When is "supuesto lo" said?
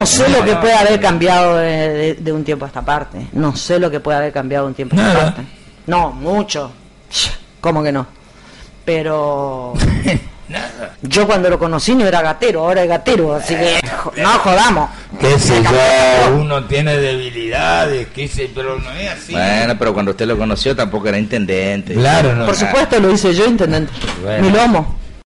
22.54-23.10